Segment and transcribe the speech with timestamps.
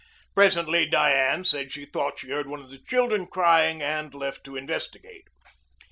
[0.33, 4.55] Presently Diane said she thought she heard one of the children crying and left to
[4.57, 5.27] investigate.